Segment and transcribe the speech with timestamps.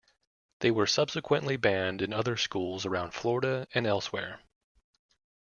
[0.61, 4.39] They were subsequently banned in other schools around Florida and elsewhere.